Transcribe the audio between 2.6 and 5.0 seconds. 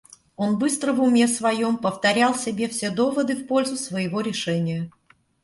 все доводы в пользу своего решения.